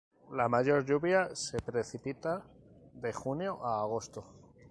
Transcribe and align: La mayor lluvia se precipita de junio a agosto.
La 0.31 0.49
mayor 0.49 0.83
lluvia 0.83 1.29
se 1.35 1.59
precipita 1.61 2.43
de 2.95 3.13
junio 3.13 3.63
a 3.63 3.81
agosto. 3.81 4.25